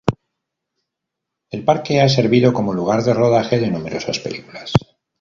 [1.51, 4.73] El parque ha servido como lugar de rodaje de numerosas películas.